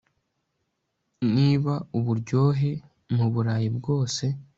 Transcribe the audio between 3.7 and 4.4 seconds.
bwose